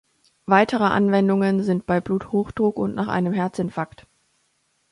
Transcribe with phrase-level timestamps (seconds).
[0.47, 4.07] Weitere Anwendungen sind bei Bluthochdruck und nach einem Herzinfarkt.